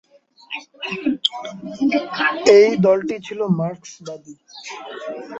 [2.57, 4.33] এই দলটি ছিল মার্ক্সবাদী।